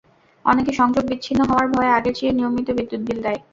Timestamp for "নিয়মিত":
2.37-2.67